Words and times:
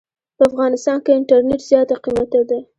په 0.37 0.43
افغانستان 0.49 0.97
کې 1.03 1.11
انټرنيټ 1.17 1.61
زيات 1.69 1.89
قيمته 2.05 2.41
دي. 2.49 2.59